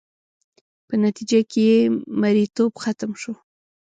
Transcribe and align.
په 0.87 0.93
نتیجه 1.03 1.39
کې 1.51 1.61
یې 1.69 1.79
مریتوب 2.21 2.71
ختم 2.83 3.11
شو 3.21 3.33